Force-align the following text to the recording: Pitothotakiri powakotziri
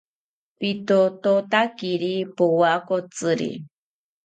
Pitothotakiri 0.59 2.13
powakotziri 2.37 3.51